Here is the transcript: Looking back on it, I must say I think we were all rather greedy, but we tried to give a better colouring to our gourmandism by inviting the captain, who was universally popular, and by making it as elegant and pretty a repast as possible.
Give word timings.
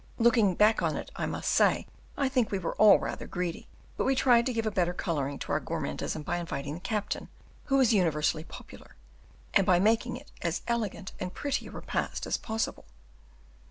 Looking 0.17 0.55
back 0.55 0.81
on 0.81 0.95
it, 0.97 1.11
I 1.15 1.27
must 1.27 1.51
say 1.51 1.85
I 2.17 2.27
think 2.27 2.49
we 2.49 2.57
were 2.57 2.73
all 2.77 2.97
rather 2.97 3.27
greedy, 3.27 3.67
but 3.97 4.03
we 4.05 4.15
tried 4.15 4.47
to 4.47 4.51
give 4.51 4.65
a 4.65 4.71
better 4.71 4.93
colouring 4.95 5.37
to 5.37 5.51
our 5.51 5.59
gourmandism 5.59 6.23
by 6.23 6.37
inviting 6.37 6.73
the 6.73 6.79
captain, 6.79 7.29
who 7.65 7.77
was 7.77 7.93
universally 7.93 8.43
popular, 8.43 8.95
and 9.53 9.63
by 9.63 9.77
making 9.77 10.17
it 10.17 10.31
as 10.41 10.63
elegant 10.67 11.11
and 11.19 11.35
pretty 11.35 11.67
a 11.67 11.71
repast 11.71 12.25
as 12.25 12.35
possible. 12.35 12.85